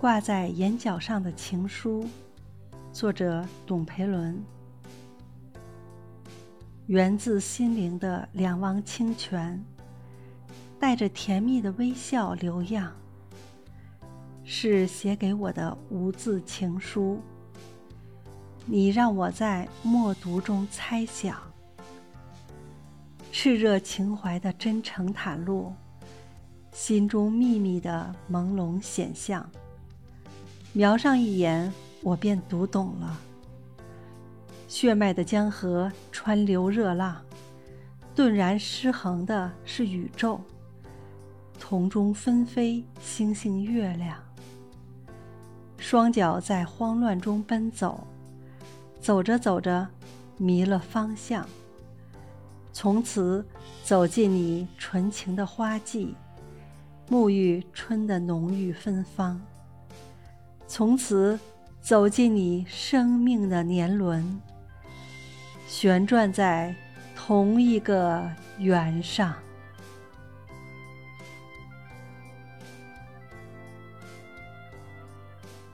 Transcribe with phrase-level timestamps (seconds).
[0.00, 2.06] 挂在眼角上的情书，
[2.92, 4.40] 作者董培伦。
[6.86, 9.60] 源自心灵的两汪清泉，
[10.78, 12.92] 带着甜蜜的微笑流漾，
[14.44, 17.20] 是写给我的无字情书。
[18.66, 21.36] 你让我在默读中猜想，
[23.32, 25.72] 炽热情怀的真诚袒露，
[26.70, 29.44] 心中秘密的朦胧显象。
[30.78, 31.72] 瞄上一眼，
[32.04, 33.18] 我便读懂了。
[34.68, 37.20] 血脉的江河川流热浪，
[38.14, 40.40] 顿然失衡的是宇宙。
[41.58, 44.16] 瞳中纷飞星星月亮，
[45.78, 48.06] 双脚在慌乱中奔走，
[49.00, 49.84] 走着走着
[50.36, 51.44] 迷了方向。
[52.72, 53.44] 从此
[53.82, 56.14] 走进你纯情的花季，
[57.10, 59.40] 沐浴春的浓郁芬芳。
[60.68, 61.40] 从此
[61.80, 64.38] 走进你生命的年轮，
[65.66, 66.74] 旋转在
[67.16, 69.34] 同一个圆上。